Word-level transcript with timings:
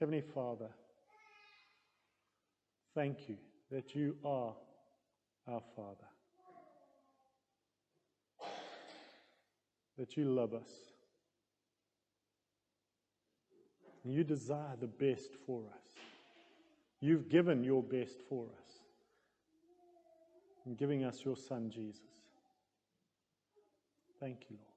Heavenly 0.00 0.22
Father, 0.22 0.68
thank 2.94 3.28
you 3.28 3.36
that 3.70 3.94
you 3.94 4.16
are 4.24 4.54
our 5.48 5.62
Father, 5.76 6.08
that 9.98 10.16
you 10.16 10.24
love 10.24 10.52
us, 10.52 10.70
and 14.02 14.12
you 14.12 14.24
desire 14.24 14.76
the 14.80 14.86
best 14.86 15.30
for 15.46 15.62
us. 15.74 15.88
You've 17.00 17.28
given 17.28 17.62
your 17.62 17.82
best 17.82 18.20
for 18.28 18.46
us 18.46 18.68
in 20.66 20.74
giving 20.74 21.04
us 21.04 21.24
your 21.24 21.36
Son, 21.36 21.70
Jesus. 21.70 22.00
Thank 24.20 24.46
you, 24.48 24.56
Lord. 24.56 24.70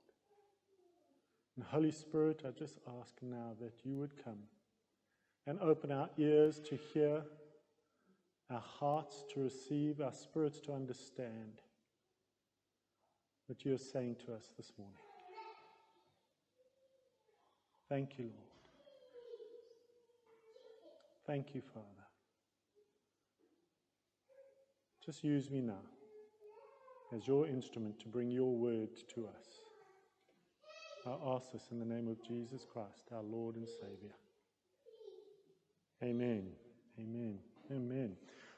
And 1.55 1.65
Holy 1.65 1.91
Spirit, 1.91 2.43
I 2.45 2.51
just 2.51 2.79
ask 2.99 3.15
now 3.21 3.55
that 3.59 3.73
you 3.83 3.95
would 3.97 4.23
come 4.23 4.39
and 5.47 5.59
open 5.61 5.91
our 5.91 6.09
ears 6.17 6.59
to 6.59 6.77
hear, 6.93 7.23
our 8.51 8.63
hearts 8.79 9.23
to 9.33 9.39
receive, 9.39 10.01
our 10.01 10.13
spirits 10.13 10.59
to 10.59 10.73
understand 10.73 11.61
what 13.47 13.63
you 13.63 13.73
are 13.73 13.77
saying 13.77 14.17
to 14.25 14.33
us 14.33 14.43
this 14.57 14.73
morning. 14.77 14.97
Thank 17.87 18.19
you, 18.19 18.25
Lord. 18.25 18.33
Thank 21.25 21.55
you, 21.55 21.61
Father. 21.73 21.85
Just 25.05 25.23
use 25.23 25.49
me 25.49 25.61
now 25.61 25.79
as 27.15 27.25
your 27.25 27.47
instrument 27.47 27.97
to 28.01 28.09
bring 28.09 28.29
your 28.29 28.53
word 28.53 28.89
to 29.15 29.27
us. 29.27 29.45
I 31.05 31.35
ask 31.35 31.53
this 31.53 31.69
in 31.71 31.79
the 31.79 31.85
name 31.85 32.09
of 32.09 32.21
Jesus 32.21 32.65
Christ, 32.69 33.07
our 33.13 33.23
Lord 33.23 33.55
and 33.55 33.67
Savior. 33.67 34.11
Amen. 36.03 36.43
Amen. 36.99 37.39
Amen. 37.71 38.15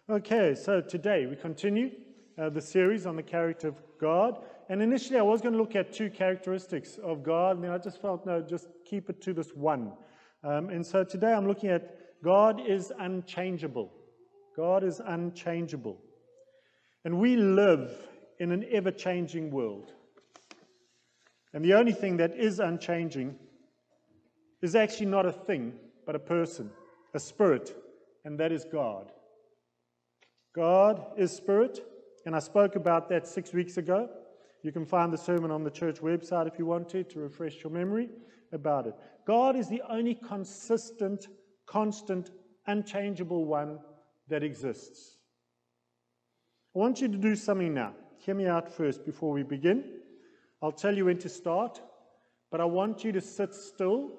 Okay, 0.09 0.53
so 0.55 0.81
today 0.81 1.25
we 1.25 1.37
continue 1.37 1.91
uh, 2.37 2.49
the 2.49 2.59
series 2.59 3.05
on 3.05 3.15
the 3.15 3.23
character 3.23 3.69
of 3.69 3.81
God. 3.97 4.43
And 4.67 4.81
initially 4.81 5.17
I 5.17 5.21
was 5.21 5.39
going 5.39 5.53
to 5.53 5.57
look 5.59 5.73
at 5.73 5.93
two 5.93 6.09
characteristics 6.09 6.99
of 7.01 7.23
God, 7.23 7.55
and 7.55 7.63
then 7.63 7.71
I 7.71 7.77
just 7.77 8.01
felt, 8.01 8.25
no, 8.25 8.41
just 8.41 8.67
keep 8.83 9.09
it 9.09 9.21
to 9.21 9.33
this 9.33 9.51
one. 9.55 9.93
Um, 10.43 10.69
and 10.69 10.85
so 10.85 11.05
today 11.05 11.31
I'm 11.31 11.47
looking 11.47 11.69
at 11.69 12.21
God 12.21 12.61
is 12.67 12.91
unchangeable. 12.99 13.89
God 14.57 14.83
is 14.83 14.99
unchangeable. 14.99 15.97
And 17.05 17.19
we 17.19 17.37
live 17.37 17.89
in 18.39 18.51
an 18.51 18.65
ever 18.69 18.91
changing 18.91 19.49
world. 19.49 19.93
And 21.53 21.63
the 21.63 21.73
only 21.75 21.93
thing 21.93 22.17
that 22.17 22.35
is 22.35 22.59
unchanging 22.59 23.35
is 24.61 24.75
actually 24.75 25.05
not 25.05 25.25
a 25.25 25.31
thing, 25.31 25.73
but 26.05 26.15
a 26.15 26.19
person, 26.19 26.69
a 27.13 27.19
spirit, 27.19 27.75
and 28.25 28.39
that 28.39 28.51
is 28.51 28.65
God. 28.65 29.11
God 30.55 31.05
is 31.17 31.31
spirit, 31.31 31.79
and 32.25 32.35
I 32.35 32.39
spoke 32.39 32.75
about 32.75 33.09
that 33.09 33.27
six 33.27 33.53
weeks 33.53 33.77
ago. 33.77 34.09
You 34.63 34.71
can 34.71 34.85
find 34.85 35.13
the 35.13 35.17
sermon 35.17 35.51
on 35.51 35.63
the 35.63 35.71
church 35.71 35.99
website 36.01 36.47
if 36.47 36.59
you 36.59 36.65
want 36.65 36.89
to, 36.89 37.03
to 37.03 37.19
refresh 37.19 37.63
your 37.63 37.71
memory 37.71 38.09
about 38.51 38.87
it. 38.87 38.95
God 39.25 39.55
is 39.55 39.69
the 39.69 39.81
only 39.89 40.15
consistent, 40.15 41.27
constant, 41.65 42.31
unchangeable 42.67 43.45
one 43.45 43.79
that 44.27 44.43
exists. 44.43 45.17
I 46.75 46.79
want 46.79 47.01
you 47.01 47.07
to 47.07 47.17
do 47.17 47.35
something 47.35 47.73
now. 47.73 47.93
Hear 48.17 48.35
me 48.35 48.47
out 48.47 48.69
first 48.69 49.05
before 49.05 49.31
we 49.31 49.43
begin. 49.43 49.83
I'll 50.61 50.71
tell 50.71 50.95
you 50.95 51.05
when 51.05 51.17
to 51.19 51.29
start, 51.29 51.81
but 52.51 52.59
I 52.59 52.65
want 52.65 53.03
you 53.03 53.11
to 53.13 53.21
sit 53.21 53.55
still. 53.55 54.11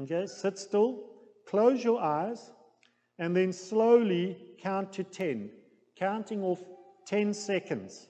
Okay, 0.00 0.26
sit 0.26 0.58
still, 0.58 1.04
close 1.52 1.84
your 1.84 2.00
eyes, 2.00 2.50
and 3.18 3.36
then 3.36 3.52
slowly 3.52 4.38
count 4.58 4.90
to 4.90 5.04
10, 5.04 5.50
counting 5.98 6.42
off 6.42 6.60
10 7.06 7.34
seconds. 7.34 8.08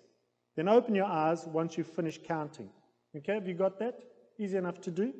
Then 0.54 0.68
open 0.68 0.94
your 0.94 1.06
eyes 1.06 1.44
once 1.48 1.76
you've 1.76 1.88
finished 1.88 2.22
counting. 2.22 2.68
Okay, 3.16 3.34
have 3.34 3.48
you 3.48 3.54
got 3.54 3.80
that? 3.80 3.98
Easy 4.38 4.56
enough 4.56 4.80
to 4.82 4.92
do? 4.92 5.12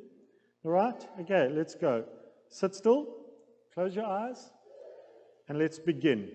All 0.63 0.71
right? 0.71 1.05
Okay, 1.19 1.49
let's 1.51 1.75
go. 1.75 2.05
Sit 2.47 2.73
still, 2.75 3.07
close 3.73 3.93
your 3.93 4.05
eyes, 4.05 4.51
and 5.49 5.59
let's 5.59 5.77
begin. 5.77 6.31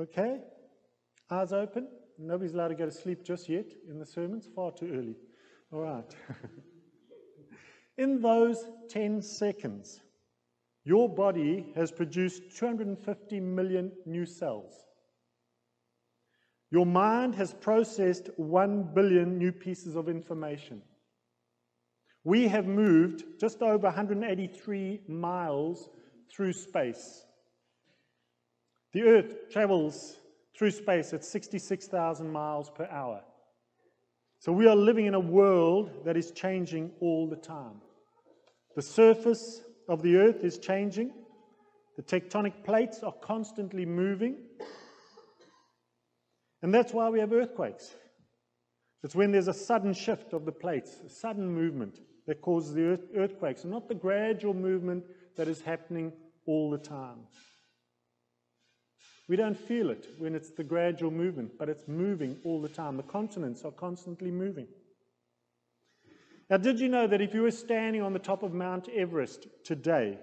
Okay? 0.00 0.38
Eyes 1.30 1.52
open. 1.52 1.88
Nobody's 2.18 2.54
allowed 2.54 2.68
to 2.68 2.74
go 2.74 2.86
to 2.86 2.90
sleep 2.90 3.24
just 3.24 3.48
yet 3.48 3.66
in 3.88 3.98
the 3.98 4.06
sermons. 4.06 4.48
Far 4.54 4.72
too 4.72 4.90
early. 4.92 5.16
All 5.72 5.80
right. 5.80 6.14
in 7.98 8.20
those 8.20 8.64
10 8.88 9.22
seconds, 9.22 10.00
your 10.84 11.08
body 11.08 11.72
has 11.74 11.92
produced 11.92 12.56
250 12.56 13.40
million 13.40 13.92
new 14.06 14.24
cells. 14.24 14.74
Your 16.70 16.86
mind 16.86 17.34
has 17.34 17.52
processed 17.52 18.30
1 18.36 18.94
billion 18.94 19.38
new 19.38 19.52
pieces 19.52 19.96
of 19.96 20.08
information. 20.08 20.82
We 22.24 22.48
have 22.48 22.66
moved 22.66 23.24
just 23.38 23.60
over 23.60 23.86
183 23.88 25.00
miles 25.08 25.88
through 26.30 26.52
space. 26.52 27.24
The 28.92 29.02
Earth 29.02 29.50
travels 29.50 30.16
through 30.56 30.72
space 30.72 31.12
at 31.12 31.24
66,000 31.24 32.30
miles 32.30 32.70
per 32.70 32.86
hour. 32.90 33.22
So 34.38 34.52
we 34.52 34.66
are 34.66 34.76
living 34.76 35.06
in 35.06 35.14
a 35.14 35.20
world 35.20 36.04
that 36.04 36.16
is 36.16 36.32
changing 36.32 36.90
all 37.00 37.28
the 37.28 37.36
time. 37.36 37.80
The 38.74 38.82
surface 38.82 39.62
of 39.88 40.02
the 40.02 40.16
Earth 40.16 40.44
is 40.44 40.58
changing, 40.58 41.12
the 41.96 42.02
tectonic 42.02 42.64
plates 42.64 43.02
are 43.02 43.12
constantly 43.12 43.84
moving. 43.84 44.36
And 46.62 46.72
that's 46.72 46.92
why 46.92 47.08
we 47.10 47.20
have 47.20 47.32
earthquakes. 47.32 47.94
It's 49.02 49.14
when 49.14 49.32
there's 49.32 49.48
a 49.48 49.54
sudden 49.54 49.92
shift 49.92 50.32
of 50.32 50.44
the 50.44 50.52
plates, 50.52 51.00
a 51.04 51.08
sudden 51.08 51.48
movement 51.48 52.00
that 52.26 52.42
causes 52.42 52.74
the 52.74 52.84
earth, 52.84 53.08
earthquakes, 53.16 53.64
not 53.64 53.88
the 53.88 53.94
gradual 53.94 54.54
movement 54.54 55.04
that 55.36 55.48
is 55.48 55.60
happening 55.60 56.12
all 56.46 56.70
the 56.70 56.78
time. 56.78 57.26
We 59.30 59.36
don't 59.36 59.56
feel 59.56 59.90
it 59.90 60.08
when 60.18 60.34
it's 60.34 60.50
the 60.50 60.64
gradual 60.64 61.12
movement, 61.12 61.52
but 61.56 61.68
it's 61.68 61.86
moving 61.86 62.38
all 62.42 62.60
the 62.60 62.68
time. 62.68 62.96
The 62.96 63.04
continents 63.04 63.62
are 63.64 63.70
constantly 63.70 64.32
moving. 64.32 64.66
Now, 66.50 66.56
did 66.56 66.80
you 66.80 66.88
know 66.88 67.06
that 67.06 67.20
if 67.20 67.32
you 67.32 67.42
were 67.42 67.52
standing 67.52 68.02
on 68.02 68.12
the 68.12 68.18
top 68.18 68.42
of 68.42 68.52
Mount 68.52 68.88
Everest 68.88 69.46
today, 69.62 70.18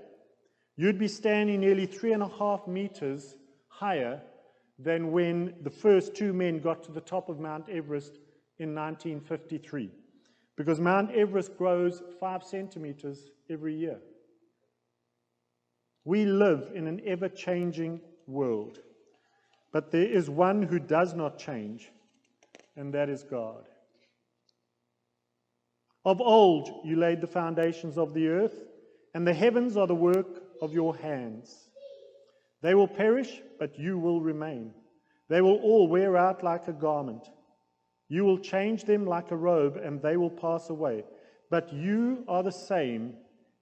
you'd 0.76 1.00
be 1.00 1.08
standing 1.08 1.62
nearly 1.62 1.86
three 1.86 2.12
and 2.12 2.22
a 2.22 2.28
half 2.28 2.68
meters 2.68 3.34
higher 3.70 4.22
than 4.78 5.14
when 5.14 5.54
the 5.62 5.70
first 5.70 6.14
two 6.14 6.34
men 6.34 6.60
got 6.60 6.84
to 6.84 6.92
the 6.92 7.00
top 7.00 7.30
of 7.30 7.40
Mount 7.40 7.70
Everest 7.70 8.18
in 8.60 8.76
1953? 8.76 9.90
Because 10.58 10.82
Mount 10.82 11.16
Everest 11.16 11.58
grows 11.58 12.04
five 12.20 12.44
centimeters 12.44 13.30
every 13.50 13.74
year. 13.74 14.00
We 16.04 16.26
live 16.26 16.72
in 16.76 16.88
an 16.88 17.00
ever 17.06 17.30
changing 17.30 18.02
world. 18.28 18.80
But 19.72 19.92
there 19.92 20.06
is 20.08 20.30
one 20.30 20.62
who 20.64 20.80
does 20.80 21.14
not 21.14 21.38
change, 21.38 21.92
and 22.76 22.94
that 22.94 23.10
is 23.10 23.24
God. 23.24 23.66
Of 26.06 26.22
old 26.22 26.86
you 26.86 26.96
laid 26.96 27.20
the 27.20 27.28
foundations 27.28 27.98
of 27.98 28.14
the 28.14 28.28
earth, 28.30 28.56
and 29.14 29.28
the 29.28 29.34
heavens 29.34 29.76
are 29.76 29.88
the 29.88 29.96
work 29.96 30.44
of 30.62 30.74
your 30.74 30.96
hands. 30.96 31.70
They 32.62 32.76
will 32.76 32.88
perish, 32.88 33.42
but 33.60 33.78
you 33.78 33.98
will 33.98 34.22
remain. 34.22 34.74
They 35.28 35.42
will 35.42 35.58
all 35.58 35.88
wear 35.88 36.16
out 36.16 36.44
like 36.44 36.68
a 36.68 36.74
garment. 36.74 37.28
You 38.08 38.24
will 38.24 38.40
change 38.40 38.86
them 38.86 39.06
like 39.06 39.32
a 39.32 39.36
robe, 39.36 39.78
and 39.78 40.02
they 40.02 40.16
will 40.16 40.30
pass 40.30 40.70
away. 40.70 41.04
But 41.50 41.74
you 41.74 42.24
are 42.28 42.44
the 42.44 42.52
same, 42.52 43.16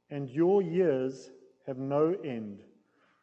and 0.10 0.30
your 0.30 0.62
years 0.62 1.32
have 1.66 1.78
no 1.78 2.16
end. 2.24 2.60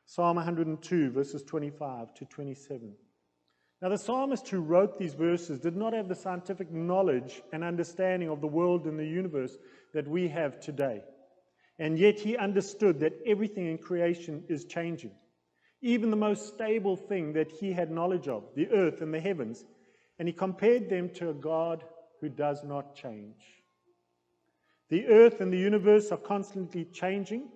Psalm 0.06 0.36
102, 0.36 1.10
verses 1.10 1.42
25 1.42 2.14
to 2.14 2.24
27. 2.24 2.94
Now, 3.80 3.88
the 3.88 3.98
psalmist 3.98 4.48
who 4.48 4.60
wrote 4.60 4.98
these 4.98 5.14
verses 5.14 5.58
did 5.58 5.74
not 5.74 5.92
have 5.92 6.08
the 6.08 6.14
scientific 6.14 6.70
knowledge 6.70 7.42
and 7.52 7.64
understanding 7.64 8.28
of 8.28 8.40
the 8.40 8.46
world 8.46 8.86
and 8.86 8.98
the 8.98 9.06
universe 9.06 9.56
that 9.92 10.06
we 10.06 10.28
have 10.28 10.60
today. 10.60 11.02
And 11.78 11.98
yet, 11.98 12.20
he 12.20 12.36
understood 12.36 13.00
that 13.00 13.18
everything 13.26 13.66
in 13.66 13.78
creation 13.78 14.44
is 14.48 14.66
changing. 14.66 15.10
Even 15.80 16.10
the 16.10 16.16
most 16.16 16.46
stable 16.54 16.96
thing 16.96 17.32
that 17.32 17.50
he 17.50 17.72
had 17.72 17.90
knowledge 17.90 18.28
of, 18.28 18.44
the 18.54 18.68
earth 18.70 19.00
and 19.00 19.12
the 19.12 19.20
heavens, 19.20 19.64
and 20.18 20.28
he 20.28 20.32
compared 20.32 20.88
them 20.88 21.08
to 21.14 21.30
a 21.30 21.34
God 21.34 21.82
who 22.20 22.28
does 22.28 22.62
not 22.62 22.94
change. 22.94 23.42
The 24.90 25.06
earth 25.06 25.40
and 25.40 25.52
the 25.52 25.58
universe 25.58 26.12
are 26.12 26.18
constantly 26.18 26.84
changing, 26.84 27.48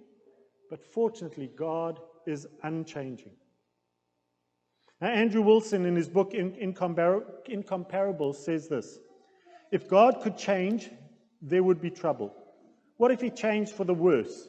But 0.69 0.83
fortunately, 0.83 1.51
God 1.57 2.01
is 2.27 2.47
unchanging. 2.63 3.33
Now, 5.01 5.09
Andrew 5.09 5.43
Wilson, 5.43 5.85
in 5.85 5.95
his 5.95 6.09
book 6.09 6.33
Incomparable, 6.35 8.33
says 8.33 8.69
this 8.69 8.99
If 9.71 9.89
God 9.89 10.21
could 10.23 10.37
change, 10.39 10.91
there 11.43 11.63
would 11.63 11.81
be 11.81 11.91
trouble. 11.91 12.35
What 12.97 13.11
if 13.11 13.21
he 13.21 13.31
changed 13.31 13.73
for 13.73 13.85
the 13.85 13.95
worse? 13.95 14.49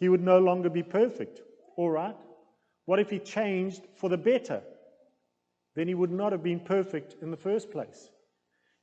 He 0.00 0.08
would 0.08 0.22
no 0.22 0.38
longer 0.38 0.68
be 0.68 0.82
perfect. 0.82 1.40
All 1.76 1.90
right. 1.90 2.16
What 2.86 2.98
if 2.98 3.10
he 3.10 3.18
changed 3.18 3.82
for 3.96 4.08
the 4.08 4.18
better? 4.18 4.62
Then 5.74 5.88
he 5.88 5.94
would 5.94 6.10
not 6.10 6.32
have 6.32 6.42
been 6.42 6.60
perfect 6.60 7.16
in 7.22 7.30
the 7.30 7.36
first 7.36 7.70
place. 7.70 8.10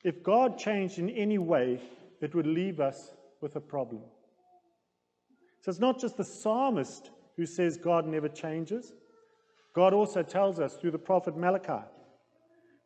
If 0.04 0.24
God 0.24 0.58
changed 0.58 1.00
in 1.00 1.10
any 1.10 1.38
way, 1.38 1.82
it 2.22 2.36
would 2.36 2.48
leave 2.48 2.80
us 2.80 3.12
with 3.42 3.56
a 3.56 3.62
problem. 3.62 4.02
So 5.62 5.70
it's 5.70 5.80
not 5.80 6.00
just 6.00 6.18
the 6.18 6.26
psalmist 6.26 7.10
who 7.38 7.46
says 7.46 7.78
God 7.78 8.06
never 8.08 8.30
changes. 8.30 8.94
God 9.76 9.94
also 9.94 10.22
tells 10.22 10.60
us 10.60 10.76
through 10.76 10.92
the 10.92 11.00
prophet 11.00 11.36
Malachi, 11.36 11.84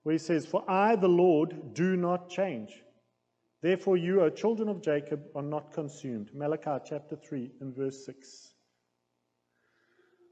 where 0.04 0.14
he 0.14 0.20
says, 0.20 0.46
For 0.46 0.64
I, 0.70 0.96
the 0.96 1.10
Lord, 1.10 1.74
do 1.74 1.96
not 1.96 2.30
change. 2.30 2.82
Therefore, 3.62 3.98
you, 3.98 4.22
O 4.22 4.30
children 4.30 4.70
of 4.70 4.82
Jacob, 4.82 5.22
are 5.36 5.42
not 5.42 5.74
consumed. 5.74 6.30
Malachi 6.34 6.84
chapter 6.86 7.16
3 7.16 7.52
and 7.60 7.76
verse 7.76 8.06
6. 8.06 8.54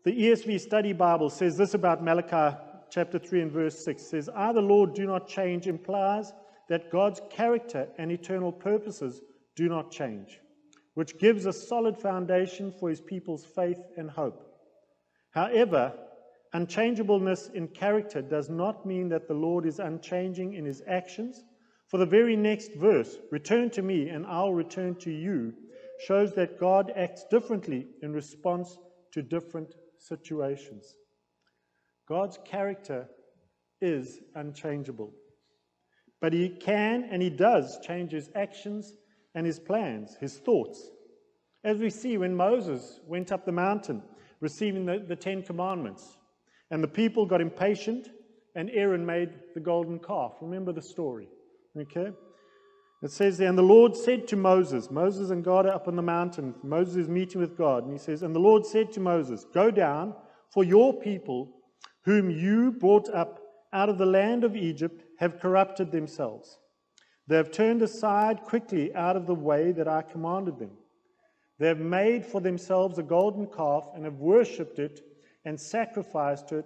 The 0.05 0.11
ESV 0.11 0.59
Study 0.59 0.93
Bible 0.93 1.31
says 1.31 1.57
this 1.57 1.73
about 1.73 2.03
Malachi 2.03 2.55
chapter 2.91 3.17
3 3.17 3.41
and 3.41 3.51
verse 3.51 3.83
6 3.83 4.01
says, 4.03 4.29
I, 4.33 4.53
the 4.53 4.61
Lord, 4.61 4.93
do 4.93 5.05
not 5.05 5.27
change, 5.27 5.67
implies 5.67 6.31
that 6.69 6.91
God's 6.91 7.21
character 7.29 7.87
and 7.97 8.11
eternal 8.11 8.51
purposes 8.51 9.21
do 9.55 9.67
not 9.67 9.91
change, 9.91 10.39
which 10.95 11.19
gives 11.19 11.45
a 11.45 11.53
solid 11.53 11.97
foundation 11.97 12.71
for 12.71 12.89
his 12.89 13.01
people's 13.01 13.45
faith 13.45 13.79
and 13.97 14.09
hope. 14.09 14.41
However, 15.31 15.93
unchangeableness 16.53 17.49
in 17.53 17.67
character 17.67 18.21
does 18.21 18.49
not 18.49 18.85
mean 18.85 19.09
that 19.09 19.27
the 19.27 19.33
Lord 19.33 19.65
is 19.65 19.79
unchanging 19.79 20.53
in 20.53 20.65
his 20.65 20.81
actions. 20.87 21.43
For 21.89 21.97
the 21.97 22.05
very 22.05 22.37
next 22.37 22.73
verse, 22.75 23.17
return 23.29 23.69
to 23.71 23.81
me 23.81 24.09
and 24.09 24.25
I'll 24.25 24.53
return 24.53 24.95
to 25.01 25.11
you, 25.11 25.53
shows 26.07 26.33
that 26.35 26.59
God 26.59 26.91
acts 26.95 27.25
differently 27.29 27.87
in 28.01 28.13
response 28.13 28.77
to 29.11 29.21
different 29.21 29.75
situations. 29.99 30.95
God's 32.07 32.39
character 32.45 33.09
is 33.81 34.19
unchangeable. 34.33 35.11
But 36.21 36.31
he 36.31 36.49
can 36.49 37.03
and 37.11 37.21
he 37.21 37.29
does 37.29 37.79
change 37.85 38.11
his 38.11 38.29
actions 38.33 38.93
and 39.35 39.45
his 39.45 39.59
plans, 39.59 40.15
his 40.19 40.37
thoughts. 40.37 40.89
As 41.63 41.79
we 41.79 41.89
see 41.89 42.17
when 42.17 42.35
Moses 42.35 42.99
went 43.05 43.31
up 43.31 43.45
the 43.45 43.51
mountain 43.51 44.01
receiving 44.39 44.85
the, 44.85 45.03
the 45.07 45.15
Ten 45.15 45.43
Commandments, 45.43 46.17
and 46.71 46.83
the 46.83 46.87
people 46.87 47.25
got 47.25 47.41
impatient, 47.41 48.09
and 48.55 48.69
Aaron 48.71 49.05
made 49.05 49.29
the 49.53 49.59
golden 49.59 49.99
calf. 49.99 50.33
Remember 50.41 50.71
the 50.71 50.81
story. 50.81 51.27
Okay? 51.77 52.11
It 53.03 53.11
says 53.11 53.37
there, 53.37 53.49
and 53.49 53.57
the 53.57 53.63
Lord 53.63 53.95
said 53.95 54.27
to 54.29 54.35
Moses, 54.35 54.89
Moses 54.89 55.29
and 55.29 55.43
God 55.43 55.65
are 55.65 55.73
up 55.73 55.87
on 55.87 55.95
the 55.95 56.01
mountain. 56.01 56.55
Moses 56.63 56.95
is 56.95 57.07
meeting 57.07 57.41
with 57.41 57.57
God, 57.57 57.83
and 57.83 57.91
he 57.91 57.99
says, 57.99 58.23
And 58.23 58.33
the 58.33 58.39
Lord 58.39 58.65
said 58.65 58.91
to 58.93 58.99
Moses, 58.99 59.45
Go 59.53 59.69
down, 59.69 60.15
for 60.49 60.63
your 60.63 60.93
people, 60.93 61.51
whom 62.03 62.29
you 62.29 62.71
brought 62.71 63.09
up 63.09 63.41
out 63.73 63.89
of 63.89 63.97
the 63.97 64.05
land 64.05 64.43
of 64.43 64.55
Egypt, 64.55 65.03
have 65.19 65.39
corrupted 65.39 65.91
themselves. 65.91 66.57
They 67.27 67.37
have 67.37 67.51
turned 67.51 67.81
aside 67.81 68.41
quickly 68.41 68.93
out 68.93 69.15
of 69.15 69.25
the 69.25 69.35
way 69.35 69.71
that 69.71 69.87
I 69.87 70.01
commanded 70.01 70.59
them. 70.59 70.71
They 71.57 71.67
have 71.67 71.79
made 71.79 72.25
for 72.25 72.41
themselves 72.41 72.97
a 72.97 73.03
golden 73.03 73.47
calf 73.47 73.89
and 73.95 74.05
have 74.05 74.19
worshipped 74.19 74.77
it 74.77 75.01
and 75.45 75.59
sacrificed 75.59 76.49
to 76.49 76.57
it, 76.57 76.65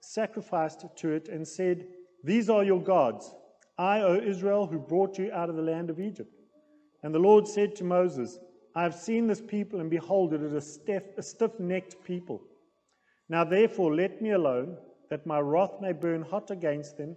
sacrificed 0.00 0.84
to 0.96 1.10
it, 1.10 1.28
and 1.28 1.46
said, 1.46 1.86
These 2.22 2.50
are 2.50 2.62
your 2.62 2.82
gods 2.82 3.34
I, 3.78 4.00
O 4.00 4.14
Israel, 4.14 4.66
who 4.66 4.78
brought 4.78 5.18
you 5.18 5.30
out 5.32 5.50
of 5.50 5.56
the 5.56 5.62
land 5.62 5.90
of 5.90 6.00
Egypt. 6.00 6.32
And 7.02 7.14
the 7.14 7.18
Lord 7.18 7.46
said 7.46 7.74
to 7.76 7.84
Moses, 7.84 8.38
I 8.74 8.82
have 8.82 8.94
seen 8.94 9.26
this 9.26 9.40
people, 9.40 9.80
and 9.80 9.90
behold, 9.90 10.32
it 10.32 10.42
is 10.42 10.52
a 10.52 11.22
stiff 11.22 11.58
necked 11.58 12.02
people. 12.04 12.42
Now 13.28 13.44
therefore, 13.44 13.94
let 13.94 14.20
me 14.22 14.32
alone, 14.32 14.76
that 15.10 15.26
my 15.26 15.40
wrath 15.40 15.80
may 15.80 15.92
burn 15.92 16.22
hot 16.22 16.50
against 16.50 16.96
them, 16.96 17.16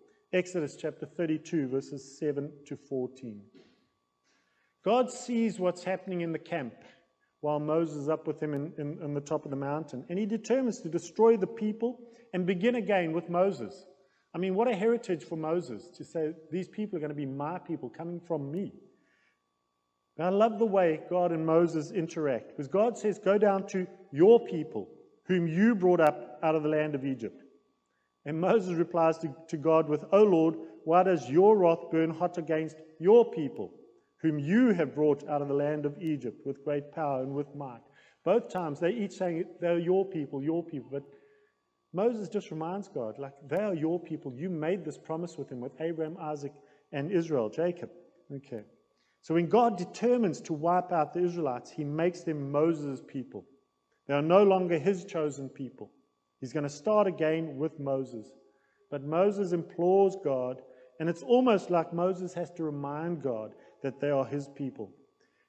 Exodus 0.33 0.77
chapter 0.79 1.05
32, 1.05 1.67
verses 1.67 2.17
7 2.17 2.51
to 2.65 2.77
14. 2.77 3.41
God 4.85 5.11
sees 5.11 5.59
what's 5.59 5.83
happening 5.83 6.21
in 6.21 6.31
the 6.31 6.39
camp 6.39 6.73
while 7.41 7.59
Moses 7.59 8.03
is 8.03 8.09
up 8.09 8.27
with 8.27 8.41
him 8.41 8.53
in, 8.53 8.71
in, 8.77 8.97
in, 9.03 9.13
the 9.13 9.19
top 9.19 9.43
of 9.43 9.51
the 9.51 9.57
mountain. 9.57 10.05
And 10.09 10.17
he 10.17 10.25
determines 10.25 10.79
to 10.81 10.89
destroy 10.89 11.35
the 11.35 11.47
people 11.47 11.99
and 12.33 12.45
begin 12.45 12.75
again 12.75 13.11
with 13.11 13.29
Moses. 13.29 13.85
I 14.33 14.37
mean, 14.37 14.55
what 14.55 14.69
a 14.69 14.75
heritage 14.75 15.23
for 15.23 15.35
Moses 15.35 15.89
to 15.97 16.05
say, 16.05 16.31
These 16.49 16.69
people 16.69 16.95
are 16.95 17.01
going 17.01 17.09
to 17.09 17.15
be 17.15 17.25
my 17.25 17.59
people 17.59 17.89
coming 17.89 18.21
from 18.25 18.51
me. 18.51 18.71
I 20.19 20.29
love 20.29 20.59
the 20.59 20.65
way 20.65 21.01
God 21.09 21.31
and 21.31 21.45
Moses 21.45 21.91
interact 21.91 22.49
because 22.49 22.67
God 22.67 22.97
says, 22.97 23.19
Go 23.19 23.37
down 23.37 23.67
to 23.69 23.87
your 24.13 24.39
people, 24.45 24.87
whom 25.25 25.47
you 25.47 25.75
brought 25.75 25.99
up 25.99 26.39
out 26.43 26.55
of 26.55 26.63
the 26.63 26.69
land 26.69 26.95
of 26.95 27.05
Egypt. 27.05 27.40
And 28.25 28.39
Moses 28.39 28.73
replies 28.73 29.17
to, 29.19 29.33
to 29.47 29.57
God 29.57 29.89
with, 29.89 30.05
O 30.11 30.23
Lord, 30.23 30.55
why 30.83 31.03
does 31.03 31.29
your 31.29 31.57
wrath 31.57 31.89
burn 31.91 32.11
hot 32.11 32.37
against 32.37 32.77
your 32.99 33.29
people, 33.29 33.73
whom 34.21 34.37
you 34.37 34.73
have 34.73 34.95
brought 34.95 35.27
out 35.27 35.41
of 35.41 35.47
the 35.47 35.53
land 35.53 35.85
of 35.85 36.01
Egypt 36.01 36.45
with 36.45 36.63
great 36.63 36.91
power 36.91 37.23
and 37.23 37.33
with 37.33 37.55
might? 37.55 37.81
Both 38.23 38.49
times 38.49 38.79
they 38.79 38.91
each 38.91 39.13
saying 39.13 39.45
they're 39.59 39.79
your 39.79 40.05
people, 40.05 40.43
your 40.43 40.63
people. 40.63 40.89
But 40.91 41.03
Moses 41.93 42.29
just 42.29 42.51
reminds 42.51 42.87
God, 42.87 43.17
like, 43.17 43.33
they 43.47 43.57
are 43.57 43.73
your 43.73 43.99
people. 43.99 44.33
You 44.35 44.49
made 44.49 44.85
this 44.85 44.97
promise 44.97 45.37
with 45.37 45.49
them, 45.49 45.59
with 45.59 45.73
Abraham, 45.79 46.17
Isaac, 46.19 46.53
and 46.91 47.11
Israel, 47.11 47.49
Jacob. 47.49 47.89
Okay. 48.31 48.63
So 49.21 49.33
when 49.33 49.49
God 49.49 49.77
determines 49.77 50.41
to 50.41 50.53
wipe 50.53 50.91
out 50.91 51.13
the 51.13 51.23
Israelites, 51.23 51.71
he 51.71 51.83
makes 51.83 52.21
them 52.21 52.51
Moses' 52.51 53.01
people. 53.07 53.45
They 54.07 54.13
are 54.13 54.21
no 54.21 54.43
longer 54.43 54.79
his 54.79 55.05
chosen 55.05 55.49
people. 55.49 55.91
He's 56.41 56.51
going 56.51 56.63
to 56.63 56.69
start 56.69 57.07
again 57.07 57.55
with 57.57 57.79
Moses. 57.79 58.27
But 58.89 59.03
Moses 59.03 59.53
implores 59.53 60.17
God, 60.23 60.61
and 60.99 61.07
it's 61.07 61.23
almost 61.23 61.69
like 61.69 61.93
Moses 61.93 62.33
has 62.33 62.51
to 62.51 62.63
remind 62.63 63.21
God 63.21 63.53
that 63.83 64.01
they 64.01 64.09
are 64.09 64.25
his 64.25 64.49
people 64.49 64.91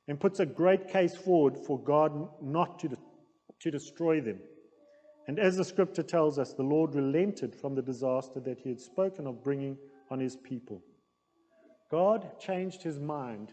and 0.07 0.21
puts 0.21 0.39
a 0.39 0.47
great 0.47 0.89
case 0.89 1.17
forward 1.17 1.57
for 1.67 1.83
God 1.83 2.29
not 2.41 2.79
to, 2.81 2.97
to 3.61 3.71
destroy 3.71 4.21
them. 4.21 4.39
And 5.27 5.39
as 5.39 5.57
the 5.57 5.65
scripture 5.65 6.03
tells 6.03 6.39
us, 6.39 6.53
the 6.53 6.63
Lord 6.63 6.95
relented 6.95 7.55
from 7.55 7.75
the 7.75 7.83
disaster 7.83 8.41
that 8.41 8.59
he 8.59 8.69
had 8.69 8.81
spoken 8.81 9.27
of 9.27 9.43
bringing 9.43 9.77
on 10.11 10.21
his 10.21 10.37
people. 10.37 10.83
God 11.91 12.39
changed 12.39 12.83
his 12.83 12.99
mind 12.99 13.53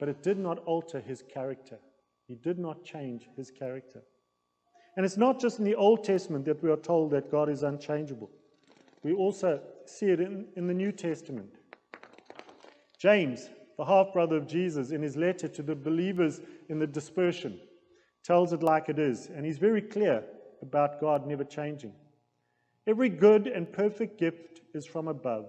but 0.00 0.08
it 0.08 0.22
did 0.22 0.38
not 0.38 0.58
alter 0.60 0.98
his 0.98 1.22
character. 1.32 1.78
He 2.26 2.34
did 2.34 2.58
not 2.58 2.82
change 2.82 3.28
his 3.36 3.50
character. 3.50 4.02
And 5.00 5.06
it's 5.06 5.16
not 5.16 5.40
just 5.40 5.58
in 5.58 5.64
the 5.64 5.76
Old 5.76 6.04
Testament 6.04 6.44
that 6.44 6.62
we 6.62 6.70
are 6.70 6.76
told 6.76 7.12
that 7.12 7.30
God 7.30 7.48
is 7.48 7.62
unchangeable. 7.62 8.28
We 9.02 9.14
also 9.14 9.58
see 9.86 10.10
it 10.10 10.20
in, 10.20 10.44
in 10.56 10.66
the 10.66 10.74
New 10.74 10.92
Testament. 10.92 11.54
James, 12.98 13.48
the 13.78 13.84
half 13.86 14.12
brother 14.12 14.36
of 14.36 14.46
Jesus, 14.46 14.90
in 14.90 15.00
his 15.00 15.16
letter 15.16 15.48
to 15.48 15.62
the 15.62 15.74
believers 15.74 16.42
in 16.68 16.78
the 16.78 16.86
dispersion, 16.86 17.58
tells 18.24 18.52
it 18.52 18.62
like 18.62 18.90
it 18.90 18.98
is. 18.98 19.30
And 19.34 19.46
he's 19.46 19.56
very 19.56 19.80
clear 19.80 20.22
about 20.60 21.00
God 21.00 21.26
never 21.26 21.44
changing. 21.44 21.94
Every 22.86 23.08
good 23.08 23.46
and 23.46 23.72
perfect 23.72 24.20
gift 24.20 24.60
is 24.74 24.84
from 24.84 25.08
above, 25.08 25.46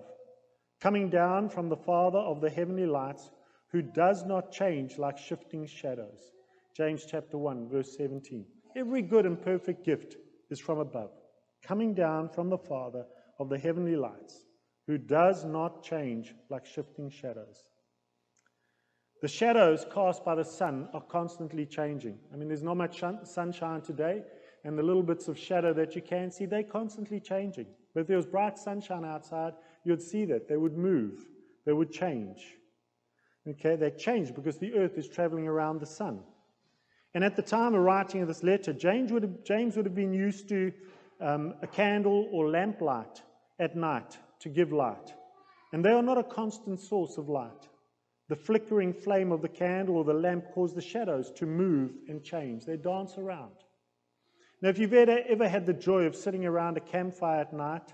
coming 0.80 1.10
down 1.10 1.50
from 1.50 1.68
the 1.68 1.76
Father 1.76 2.20
of 2.20 2.40
the 2.40 2.50
heavenly 2.50 2.86
lights, 2.86 3.32
who 3.74 3.82
does 3.82 4.24
not 4.24 4.54
change 4.54 4.98
like 4.98 5.18
shifting 5.18 5.68
shadows. 5.68 6.32
James 6.74 7.06
chapter 7.06 7.38
1, 7.38 7.68
verse 7.68 7.98
17. 7.98 8.46
Every 8.76 9.02
good 9.02 9.26
and 9.26 9.42
perfect 9.42 9.86
gift 9.86 10.16
is 10.50 10.60
from 10.60 10.80
above, 10.80 11.12
coming 11.64 11.94
down 11.94 12.30
from 12.30 12.50
the 12.50 12.58
Father 12.58 13.06
of 13.40 13.50
the 13.50 13.58
heavenly 13.58 13.96
lights, 13.96 14.46
who 14.88 14.98
does 14.98 15.46
not 15.46 15.84
change 15.84 16.34
like 16.50 16.66
shifting 16.66 17.10
shadows. 17.10 17.64
The 19.22 19.28
shadows 19.28 19.86
cast 19.94 20.26
by 20.26 20.36
the 20.36 20.44
sun 20.44 20.90
are 20.94 21.02
constantly 21.02 21.66
changing. 21.66 22.18
I 22.34 22.38
mean, 22.38 22.48
there's 22.48 22.64
not 22.64 22.78
much 22.78 23.04
sunshine 23.24 23.82
today, 23.82 24.24
and 24.64 24.78
the 24.78 24.84
little 24.84 25.04
bits 25.04 25.28
of 25.28 25.38
shadow 25.38 25.74
that 25.74 25.96
you 25.96 26.02
can 26.02 26.32
see, 26.32 26.46
they're 26.46 26.64
constantly 26.64 27.20
changing. 27.20 27.68
But 27.94 28.02
if 28.02 28.08
there 28.08 28.18
was 28.18 28.26
bright 28.26 28.58
sunshine 28.58 29.06
outside, 29.06 29.54
you'd 29.84 30.02
see 30.02 30.26
that. 30.26 30.48
They 30.48 30.58
would 30.58 30.78
move, 30.78 31.26
they 31.66 31.74
would 31.74 31.92
change. 31.92 32.56
Okay, 33.48 33.76
they 33.76 33.92
change 33.92 34.34
because 34.34 34.58
the 34.58 34.74
earth 34.74 34.98
is 34.98 35.08
traveling 35.08 35.48
around 35.48 35.80
the 35.80 35.86
sun. 35.86 36.22
And 37.14 37.24
at 37.24 37.36
the 37.36 37.42
time 37.42 37.76
of 37.76 37.82
writing 37.82 38.22
of 38.22 38.28
this 38.28 38.44
letter, 38.44 38.74
James 38.74 39.12
would 39.12 39.24
have, 39.24 39.44
James 39.44 39.76
would 39.76 39.86
have 39.86 39.96
been 39.96 40.14
used 40.14 40.48
to 40.50 40.72
um, 41.20 41.56
a 41.62 41.68
candle 41.68 42.28
or 42.32 42.50
lamplight 42.50 43.22
at 43.60 43.76
night 43.76 44.18
to 44.40 44.50
give 44.50 44.72
light. 44.72 45.14
And 45.74 45.84
they 45.84 45.92
are 45.92 46.02
not 46.02 46.18
a 46.18 46.24
constant 46.24 46.80
source 46.80 47.18
of 47.18 47.30
light. 47.30 47.68
The 48.30 48.36
flickering 48.36 48.94
flame 48.94 49.32
of 49.32 49.42
the 49.42 49.50
candle 49.50 49.98
or 49.98 50.06
the 50.06 50.14
lamp 50.14 50.46
cause 50.54 50.74
the 50.74 50.82
shadows 50.82 51.32
to 51.36 51.46
move 51.46 51.92
and 52.08 52.24
change. 52.24 52.66
They 52.66 52.78
dance 52.78 53.18
around. 53.18 53.52
Now, 54.62 54.70
if 54.70 54.80
you've 54.80 54.94
ever, 54.94 55.20
ever 55.28 55.50
had 55.50 55.66
the 55.66 55.74
joy 55.74 56.04
of 56.04 56.16
sitting 56.16 56.46
around 56.46 56.78
a 56.78 56.82
campfire 56.82 57.42
at 57.42 57.54
night, 57.54 57.94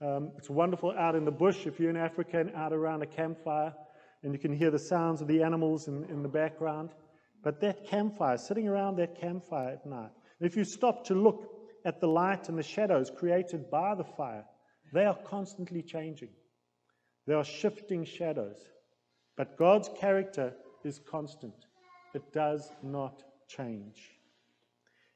um, 0.00 0.32
it's 0.36 0.48
wonderful 0.48 0.92
out 0.92 1.14
in 1.14 1.24
the 1.24 1.30
bush 1.30 1.66
if 1.66 1.80
you're 1.80 1.90
in 1.90 1.96
Africa 1.96 2.40
and 2.40 2.54
out 2.54 2.72
around 2.72 3.02
a 3.02 3.06
campfire, 3.06 3.74
and 4.22 4.32
you 4.32 4.38
can 4.38 4.52
hear 4.54 4.70
the 4.70 4.78
sounds 4.78 5.20
of 5.20 5.28
the 5.28 5.42
animals 5.42 5.88
in, 5.88 6.04
in 6.04 6.22
the 6.22 6.28
background. 6.28 6.90
But 7.42 7.60
that 7.60 7.86
campfire, 7.86 8.38
sitting 8.38 8.68
around 8.68 8.96
that 8.96 9.20
campfire 9.20 9.70
at 9.70 9.86
night, 9.86 10.10
if 10.40 10.56
you 10.56 10.64
stop 10.64 11.04
to 11.06 11.14
look 11.14 11.50
at 11.84 12.00
the 12.00 12.08
light 12.08 12.48
and 12.48 12.58
the 12.58 12.62
shadows 12.62 13.10
created 13.10 13.70
by 13.70 13.94
the 13.94 14.04
fire, 14.04 14.44
they 14.92 15.04
are 15.04 15.18
constantly 15.24 15.82
changing. 15.82 16.30
They 17.26 17.34
are 17.34 17.44
shifting 17.44 18.04
shadows. 18.04 18.58
But 19.36 19.56
God's 19.56 19.90
character 19.98 20.54
is 20.84 21.00
constant, 21.10 21.66
it 22.14 22.32
does 22.32 22.72
not 22.82 23.22
change. 23.48 24.16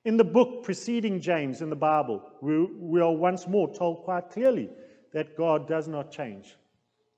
In 0.04 0.16
the 0.16 0.24
book 0.24 0.62
preceding 0.64 1.20
James 1.20 1.60
in 1.60 1.68
the 1.68 1.76
Bible, 1.76 2.22
we, 2.40 2.64
we 2.64 3.00
are 3.00 3.12
once 3.12 3.46
more 3.46 3.72
told 3.72 4.04
quite 4.04 4.30
clearly 4.30 4.70
that 5.12 5.36
God 5.36 5.68
does 5.68 5.88
not 5.88 6.10
change. 6.10 6.56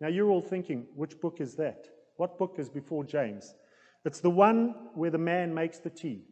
Now, 0.01 0.09
you're 0.09 0.31
all 0.31 0.41
thinking, 0.41 0.87
which 0.97 1.21
book 1.21 1.41
is 1.41 1.55
that? 1.57 1.87
What 2.17 2.39
book 2.39 2.57
is 2.59 2.69
before 2.69 3.05
James? 3.05 3.55
It's 4.05 4.21
the 4.21 4.31
one 4.31 4.75
where 4.95 5.11
the 5.11 5.19
man 5.19 5.55
makes 5.55 5.79
the 5.79 5.91
tea. 5.91 6.25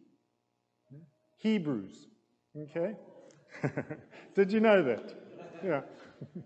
Hebrews. 1.39 2.09
Okay? 2.57 2.95
Did 4.35 4.53
you 4.53 4.61
know 4.61 4.83
that? 4.83 5.15
Yeah. 5.65 5.81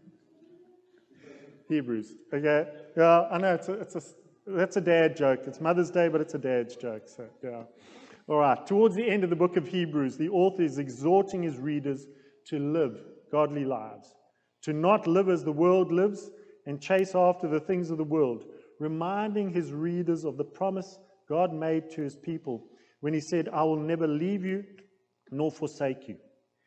Hebrews. 1.69 2.15
Okay? 2.33 2.69
Yeah, 2.97 3.29
I 3.31 3.39
know 3.39 3.55
it's 3.55 3.69
a, 3.69 3.73
it's 3.73 3.97
a, 3.97 4.03
that's 4.47 4.77
a 4.77 4.81
dad 4.81 5.17
joke. 5.17 5.41
It's 5.47 5.61
Mother's 5.61 5.91
Day, 5.91 6.09
but 6.09 6.21
it's 6.21 6.35
a 6.35 6.39
dad's 6.39 6.77
joke. 6.77 7.05
So, 7.07 7.27
yeah. 7.43 7.63
All 8.29 8.39
right, 8.39 8.67
towards 8.67 8.95
the 8.95 9.07
end 9.07 9.25
of 9.25 9.31
the 9.31 9.37
book 9.37 9.57
of 9.57 9.67
Hebrews, 9.67 10.17
the 10.17 10.29
author 10.29 10.63
is 10.63 10.79
exhorting 10.79 11.43
his 11.43 11.59
readers 11.59 12.07
to 12.47 12.59
live 12.59 13.01
godly 13.31 13.65
lives, 13.65 14.15
to 14.63 14.73
not 14.73 15.07
live 15.07 15.29
as 15.29 15.45
the 15.45 15.53
world 15.53 15.93
lives 15.93 16.31
and 16.67 16.81
chase 16.81 17.15
after 17.15 17.49
the 17.49 17.61
things 17.61 17.91
of 17.91 17.99
the 17.99 18.05
world, 18.05 18.45
reminding 18.79 19.51
his 19.51 19.73
readers 19.73 20.25
of 20.25 20.37
the 20.37 20.45
promise 20.45 20.99
God 21.29 21.53
made 21.53 21.91
to 21.91 22.03
his 22.03 22.17
people 22.17 22.67
when 23.01 23.15
he 23.15 23.21
said, 23.21 23.49
I 23.53 23.63
will 23.65 23.81
never 23.81 24.07
leave 24.07 24.45
you 24.45 24.65
nor 25.31 25.51
forsake 25.51 26.09
you. 26.09 26.17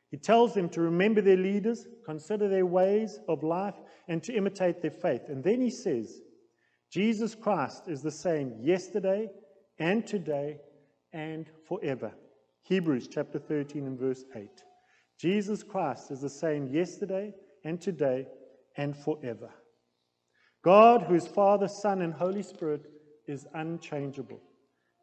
He 0.09 0.17
tells 0.17 0.53
them 0.53 0.69
to 0.69 0.81
remember 0.81 1.21
their 1.21 1.37
leaders, 1.37 1.85
consider 2.05 2.47
their 2.47 2.65
ways 2.65 3.19
of 3.27 3.43
life, 3.43 3.75
and 4.07 4.23
to 4.23 4.33
imitate 4.33 4.81
their 4.81 4.91
faith. 4.91 5.23
And 5.27 5.43
then 5.43 5.59
he 5.59 5.69
says, 5.69 6.21
Jesus 6.91 7.35
Christ 7.35 7.83
is 7.87 8.01
the 8.01 8.11
same 8.11 8.53
yesterday 8.61 9.29
and 9.79 10.07
today 10.07 10.57
and 11.11 11.49
forever. 11.67 12.13
Hebrews 12.63 13.09
chapter 13.09 13.39
13 13.39 13.85
and 13.85 13.99
verse 13.99 14.23
8. 14.35 14.49
Jesus 15.19 15.63
Christ 15.63 16.11
is 16.11 16.21
the 16.21 16.29
same 16.29 16.67
yesterday 16.67 17.33
and 17.63 17.81
today 17.81 18.27
and 18.77 18.95
forever. 18.95 19.49
God, 20.63 21.03
who 21.03 21.15
is 21.15 21.27
Father, 21.27 21.67
Son, 21.67 22.01
and 22.01 22.13
Holy 22.13 22.43
Spirit, 22.43 22.85
is 23.27 23.45
unchangeable. 23.53 24.41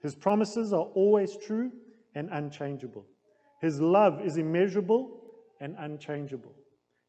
His 0.05 0.15
promises 0.15 0.75
are 0.75 0.85
always 0.95 1.35
true 1.39 1.73
and 2.15 2.29
unchangeable. 2.31 3.07
His 3.63 3.81
love 3.81 4.21
is 4.23 4.37
immeasurable 4.37 5.19
and 5.63 5.75
unchangeable. 5.79 6.55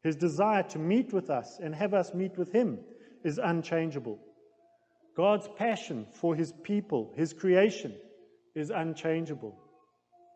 His 0.02 0.16
desire 0.16 0.64
to 0.64 0.80
meet 0.80 1.12
with 1.12 1.30
us 1.30 1.60
and 1.62 1.76
have 1.76 1.94
us 1.94 2.14
meet 2.14 2.38
with 2.38 2.54
Him 2.54 2.80
is 3.26 3.38
unchangeable. 3.38 4.18
God's 5.18 5.50
passion 5.58 6.08
for 6.14 6.36
His 6.36 6.54
people, 6.64 7.12
His 7.18 7.34
creation, 7.34 7.94
is 8.56 8.70
unchangeable. 8.70 9.58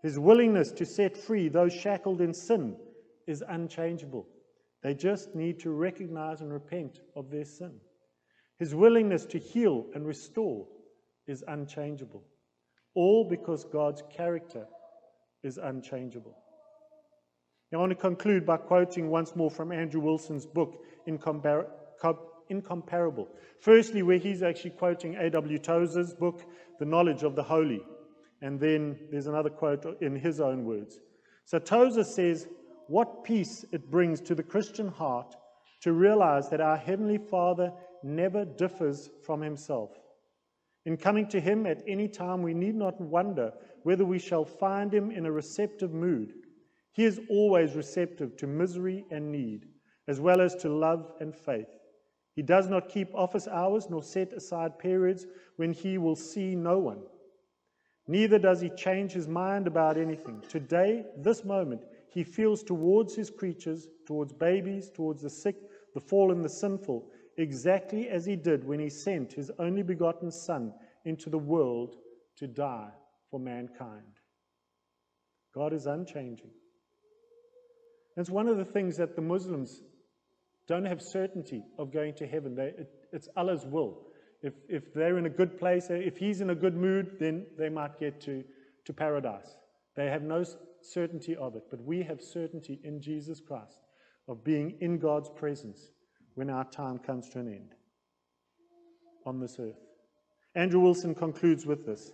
His 0.04 0.20
willingness 0.20 0.74
to 0.74 0.86
set 0.86 1.16
free 1.16 1.48
those 1.48 1.74
shackled 1.74 2.20
in 2.20 2.34
sin 2.34 2.76
is 3.26 3.42
unchangeable. 3.48 4.28
They 4.84 4.96
just 4.96 5.34
need 5.34 5.62
to 5.62 5.72
recognize 5.72 6.42
and 6.42 6.52
repent 6.52 7.00
of 7.16 7.32
their 7.32 7.46
sin. 7.46 7.80
His 8.58 8.76
willingness 8.76 9.26
to 9.28 9.40
heal 9.40 9.86
and 9.96 10.06
restore 10.06 10.68
is 11.26 11.42
unchangeable. 11.48 12.26
All 13.00 13.24
because 13.24 13.64
God's 13.64 14.04
character 14.14 14.68
is 15.42 15.58
unchangeable. 15.58 16.36
Now, 17.72 17.78
I 17.78 17.82
want 17.82 17.92
to 17.92 17.96
conclude 17.96 18.46
by 18.46 18.58
quoting 18.58 19.10
once 19.10 19.38
more 19.38 19.50
from 19.50 19.72
Andrew 19.72 20.02
Wilson's 20.02 20.46
book, 20.46 20.84
Incompar- 21.08 21.70
Incomparable. 22.50 23.30
Firstly, 23.62 24.04
where 24.04 24.18
he's 24.18 24.44
actually 24.44 24.72
quoting 24.72 25.16
A.W. 25.16 25.60
Tozer's 25.60 26.14
book, 26.14 26.42
The 26.78 26.84
Knowledge 26.84 27.24
of 27.24 27.38
the 27.38 27.44
Holy. 27.44 27.82
And 28.42 28.60
then 28.60 29.00
there's 29.10 29.28
another 29.28 29.50
quote 29.50 29.86
in 30.02 30.18
his 30.18 30.42
own 30.42 30.66
words. 30.66 31.00
So 31.46 31.58
Tozer 31.58 32.04
says, 32.04 32.50
What 32.88 33.24
peace 33.24 33.64
it 33.72 33.90
brings 33.90 34.20
to 34.24 34.36
the 34.36 34.44
Christian 34.44 34.90
heart 34.90 35.38
to 35.84 35.94
realize 35.94 36.50
that 36.50 36.60
our 36.60 36.76
Heavenly 36.76 37.18
Father 37.18 37.72
never 38.04 38.44
differs 38.44 39.10
from 39.26 39.42
Himself. 39.42 39.92
In 40.90 40.98
coming 40.98 41.28
to 41.28 41.40
Him 41.40 41.68
at 41.68 41.84
any 41.88 42.08
time, 42.08 42.42
we 42.42 42.56
need 42.56 42.74
not 42.74 43.00
wonder 43.00 43.54
whether 43.84 44.04
we 44.04 44.18
shall 44.18 44.44
find 44.44 44.92
Him 44.92 45.12
in 45.12 45.28
a 45.28 45.32
receptive 45.32 45.94
mood. 45.94 46.34
He 46.94 47.06
is 47.06 47.22
always 47.30 47.76
receptive 47.76 48.36
to 48.38 48.48
misery 48.48 49.06
and 49.12 49.32
need, 49.32 49.68
as 50.08 50.20
well 50.20 50.42
as 50.42 50.56
to 50.56 50.70
love 50.70 51.12
and 51.20 51.36
faith. 51.36 51.70
He 52.36 52.42
does 52.42 52.70
not 52.70 52.90
keep 52.90 53.14
office 53.14 53.48
hours 53.48 53.88
nor 53.92 54.02
set 54.02 54.34
aside 54.34 54.80
periods 54.80 55.28
when 55.58 55.74
He 55.74 56.00
will 56.00 56.16
see 56.16 56.56
no 56.56 56.80
one. 56.80 57.04
Neither 58.08 58.40
does 58.40 58.60
he 58.60 58.72
change 58.72 59.12
his 59.12 59.28
mind 59.28 59.68
about 59.68 59.96
anything. 59.96 60.42
Today, 60.50 61.06
this 61.16 61.46
moment, 61.46 61.84
he 62.12 62.24
feels 62.24 62.64
towards 62.64 63.14
his 63.16 63.30
creatures, 63.30 63.88
towards 64.08 64.34
babies, 64.34 64.90
towards 64.90 65.22
the 65.22 65.30
sick, 65.30 65.58
the 65.94 66.00
fallen, 66.00 66.42
the 66.42 66.50
sinful, 66.50 67.12
exactly 67.40 68.10
as 68.10 68.26
he 68.26 68.36
did 68.36 68.64
when 68.64 68.80
he 68.80 68.90
sent 68.90 69.34
his 69.34 69.52
only 69.60 69.84
begotten 69.84 70.32
Son 70.32 70.74
into 71.06 71.30
the 71.30 71.38
world 71.38 71.96
to 72.38 72.48
die 72.48 72.90
for 73.32 73.40
mankind. 73.40 74.20
God 75.54 75.74
is 75.74 75.86
unchanging. 75.86 76.52
It's 78.18 78.30
one 78.30 78.48
of 78.48 78.58
the 78.58 78.66
things 78.66 78.98
that 78.98 79.16
the 79.16 79.22
Muslims 79.22 79.82
don't 80.68 80.86
have 80.86 81.02
certainty 81.02 81.64
of 81.78 81.92
going 81.92 82.14
to 82.16 82.28
heaven. 82.28 82.56
They, 82.56 82.68
it, 82.68 82.90
it's 83.12 83.30
Allah's 83.36 83.66
will. 83.66 84.08
If, 84.42 84.54
if 84.68 84.94
they're 84.94 85.18
in 85.18 85.26
a 85.26 85.30
good 85.30 85.58
place, 85.58 85.88
if 85.90 86.18
he's 86.18 86.42
in 86.42 86.50
a 86.50 86.56
good 86.56 86.76
mood, 86.76 87.18
then 87.20 87.46
they 87.58 87.70
might 87.70 88.00
get 88.00 88.22
to, 88.22 88.44
to 88.86 88.94
paradise. 88.94 89.56
They 89.96 90.08
have 90.08 90.22
no 90.22 90.44
certainty 90.82 91.36
of 91.36 91.56
it, 91.56 91.64
but 91.70 91.82
we 91.82 92.04
have 92.04 92.22
certainty 92.22 92.80
in 92.84 93.02
Jesus 93.02 93.40
Christ 93.40 93.80
of 94.28 94.44
being 94.44 94.78
in 94.80 95.00
God's 95.00 95.30
presence 95.30 95.90
when 96.40 96.50
our 96.50 96.64
time 96.64 96.98
comes 96.98 97.30
to 97.30 97.40
an 97.40 97.48
end 97.48 97.76
on 99.26 99.40
this 99.40 99.58
earth. 99.60 99.80
Andrew 100.56 100.80
Wilson 100.80 101.14
concludes 101.14 101.66
with 101.66 101.86
this 101.86 102.12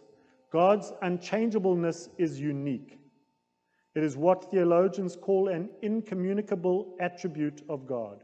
God's 0.52 0.92
unchangeableness 1.02 2.10
is 2.18 2.40
unique. 2.40 3.00
It 3.96 4.04
is 4.04 4.18
what 4.18 4.52
theologians 4.52 5.16
call 5.16 5.48
an 5.48 5.70
incommunicable 5.82 6.98
attribute 7.00 7.62
of 7.70 7.88
God 7.88 8.24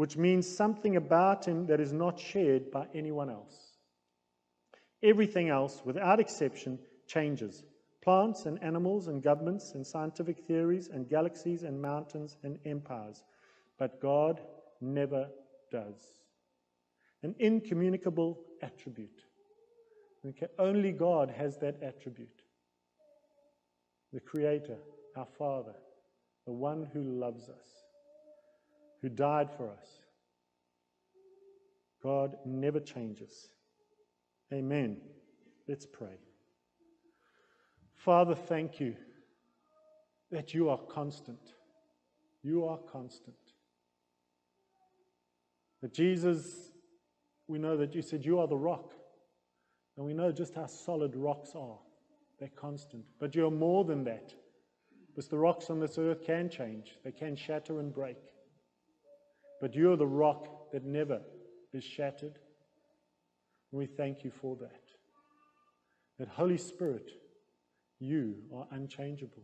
which 0.00 0.16
means 0.16 0.56
something 0.56 0.96
about 0.96 1.46
him 1.46 1.66
that 1.66 1.78
is 1.78 1.92
not 1.92 2.18
shared 2.18 2.70
by 2.70 2.86
anyone 2.94 3.28
else. 3.28 3.54
Everything 5.02 5.50
else, 5.50 5.82
without 5.84 6.20
exception, 6.20 6.78
changes 7.06 7.64
plants 8.02 8.46
and 8.46 8.62
animals 8.62 9.08
and 9.08 9.22
governments 9.22 9.72
and 9.74 9.86
scientific 9.86 10.38
theories 10.46 10.88
and 10.88 11.06
galaxies 11.10 11.64
and 11.64 11.82
mountains 11.82 12.38
and 12.42 12.58
empires. 12.64 13.22
But 13.78 14.00
God 14.00 14.40
never 14.80 15.28
does. 15.70 16.20
an 17.22 17.34
incommunicable 17.38 18.38
attribute. 18.62 19.22
Okay? 20.26 20.46
Only 20.58 20.92
God 20.92 21.30
has 21.30 21.58
that 21.58 21.82
attribute. 21.82 22.42
The 24.12 24.20
Creator, 24.20 24.78
our 25.16 25.26
Father, 25.38 25.74
the 26.46 26.52
one 26.52 26.88
who 26.92 27.02
loves 27.02 27.48
us, 27.48 27.66
who 29.02 29.08
died 29.08 29.50
for 29.56 29.68
us. 29.70 29.86
God 32.02 32.36
never 32.44 32.80
changes. 32.80 33.50
Amen. 34.52 34.96
Let's 35.68 35.86
pray. 35.86 36.18
Father, 37.94 38.34
thank 38.34 38.80
you 38.80 38.96
that 40.30 40.54
you 40.54 40.70
are 40.70 40.78
constant. 40.78 41.54
You 42.42 42.64
are 42.64 42.78
constant. 42.78 43.36
That 45.82 45.94
Jesus, 45.94 46.70
we 47.48 47.58
know 47.58 47.76
that 47.76 47.94
you 47.94 48.02
said 48.02 48.24
you 48.24 48.38
are 48.38 48.46
the 48.46 48.56
rock. 48.56 48.92
And 49.96 50.06
we 50.06 50.14
know 50.14 50.32
just 50.32 50.54
how 50.54 50.66
solid 50.66 51.14
rocks 51.16 51.50
are. 51.54 51.78
They're 52.38 52.50
constant. 52.56 53.04
But 53.18 53.34
you're 53.34 53.50
more 53.50 53.84
than 53.84 54.04
that. 54.04 54.34
Because 55.08 55.28
the 55.28 55.38
rocks 55.38 55.70
on 55.70 55.80
this 55.80 55.98
earth 55.98 56.24
can 56.24 56.48
change, 56.48 56.96
they 57.04 57.12
can 57.12 57.36
shatter 57.36 57.80
and 57.80 57.92
break. 57.92 58.16
But 59.60 59.74
you're 59.74 59.96
the 59.96 60.06
rock 60.06 60.70
that 60.72 60.84
never 60.84 61.20
is 61.72 61.84
shattered. 61.84 62.38
And 63.72 63.78
we 63.78 63.86
thank 63.86 64.24
you 64.24 64.30
for 64.30 64.56
that. 64.56 64.82
That 66.18 66.28
Holy 66.28 66.56
Spirit, 66.56 67.10
you 67.98 68.36
are 68.54 68.66
unchangeable. 68.70 69.42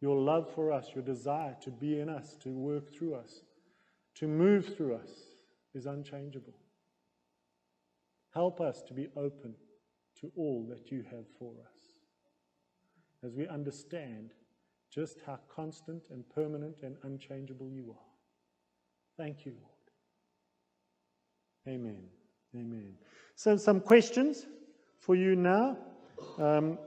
Your 0.00 0.16
love 0.16 0.52
for 0.54 0.72
us, 0.72 0.88
your 0.94 1.04
desire 1.04 1.56
to 1.62 1.70
be 1.70 2.00
in 2.00 2.08
us, 2.08 2.36
to 2.42 2.50
work 2.50 2.92
through 2.94 3.14
us, 3.14 3.40
to 4.16 4.26
move 4.26 4.76
through 4.76 4.96
us 4.96 5.10
is 5.76 5.86
unchangeable. 5.86 6.54
Help 8.32 8.60
us 8.60 8.82
to 8.88 8.94
be 8.94 9.08
open 9.16 9.54
to 10.20 10.32
all 10.36 10.66
that 10.68 10.90
you 10.90 11.04
have 11.10 11.24
for 11.38 11.52
us 11.60 11.78
as 13.24 13.34
we 13.34 13.46
understand 13.48 14.32
just 14.90 15.18
how 15.26 15.38
constant 15.54 16.04
and 16.10 16.24
permanent 16.34 16.82
and 16.82 16.96
unchangeable 17.02 17.70
you 17.70 17.90
are. 17.90 18.06
Thank 19.16 19.44
you, 19.44 19.52
Lord. 19.52 21.76
Amen. 21.76 22.04
Amen. 22.54 22.94
So, 23.34 23.56
some 23.56 23.80
questions 23.80 24.46
for 24.98 25.14
you 25.14 25.36
now. 25.36 25.76
Um, 26.38 26.78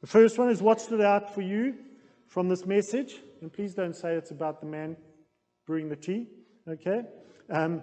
the 0.00 0.06
first 0.06 0.38
one 0.38 0.50
is 0.50 0.62
what 0.62 0.80
stood 0.80 1.00
out 1.00 1.34
for 1.34 1.42
you 1.42 1.74
from 2.26 2.48
this 2.48 2.66
message? 2.66 3.20
And 3.40 3.52
please 3.52 3.74
don't 3.74 3.94
say 3.94 4.14
it's 4.14 4.30
about 4.30 4.60
the 4.60 4.66
man 4.66 4.96
brewing 5.66 5.88
the 5.88 5.96
tea. 5.96 6.28
Okay? 6.68 7.02
Um, 7.50 7.82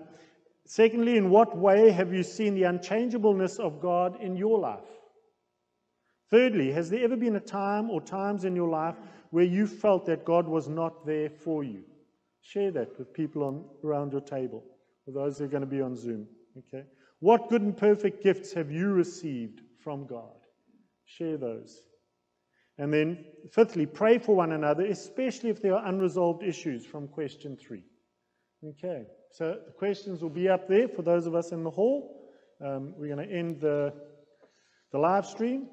secondly, 0.65 1.17
in 1.17 1.29
what 1.29 1.57
way 1.57 1.91
have 1.91 2.13
you 2.13 2.23
seen 2.23 2.55
the 2.55 2.63
unchangeableness 2.63 3.59
of 3.59 3.81
God 3.81 4.21
in 4.21 4.35
your 4.35 4.59
life? 4.59 4.83
Thirdly, 6.31 6.71
has 6.71 6.89
there 6.89 7.03
ever 7.03 7.15
been 7.15 7.35
a 7.35 7.39
time 7.39 7.89
or 7.89 8.01
times 8.01 8.45
in 8.45 8.55
your 8.55 8.69
life 8.69 8.95
where 9.29 9.45
you 9.45 9.67
felt 9.67 10.05
that 10.05 10.25
God 10.25 10.47
was 10.47 10.67
not 10.67 11.05
there 11.05 11.29
for 11.29 11.63
you? 11.63 11.83
Share 12.41 12.71
that 12.71 12.97
with 12.97 13.13
people 13.13 13.43
on, 13.43 13.65
around 13.83 14.11
your 14.11 14.21
table 14.21 14.63
or 15.05 15.13
those 15.13 15.37
who 15.37 15.45
are 15.45 15.49
going 15.49 15.61
to 15.61 15.67
be 15.67 15.81
on 15.81 15.95
Zoom. 15.95 16.27
Okay? 16.57 16.85
What 17.19 17.49
good 17.49 17.61
and 17.61 17.75
perfect 17.75 18.23
gifts 18.23 18.53
have 18.53 18.71
you 18.71 18.89
received 18.89 19.61
from 19.83 20.05
God? 20.07 20.35
Share 21.05 21.37
those. 21.37 21.81
And 22.77 22.93
then, 22.93 23.23
fifthly, 23.51 23.85
pray 23.85 24.17
for 24.17 24.35
one 24.35 24.51
another, 24.51 24.85
especially 24.85 25.49
if 25.49 25.61
there 25.61 25.75
are 25.75 25.87
unresolved 25.87 26.43
issues 26.43 26.85
from 26.85 27.07
question 27.07 27.55
three. 27.55 27.83
Okay, 28.67 29.03
so 29.29 29.59
the 29.63 29.71
questions 29.73 30.23
will 30.23 30.29
be 30.31 30.49
up 30.49 30.67
there 30.67 30.87
for 30.87 31.03
those 31.03 31.27
of 31.27 31.35
us 31.35 31.51
in 31.51 31.63
the 31.63 31.69
hall. 31.69 32.31
Um, 32.59 32.95
we're 32.97 33.13
going 33.13 33.27
to 33.27 33.31
end 33.31 33.59
the, 33.61 33.93
the 34.91 34.97
live 34.97 35.27
stream 35.27 35.67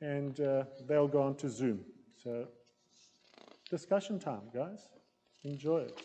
and 0.00 0.40
uh, 0.40 0.64
they'll 0.88 1.08
go 1.08 1.20
on 1.20 1.34
to 1.36 1.50
Zoom. 1.50 1.80
So, 2.24 2.46
discussion 3.68 4.18
time, 4.18 4.48
guys. 4.54 4.88
Enjoy 5.44 5.80
it. 5.80 6.00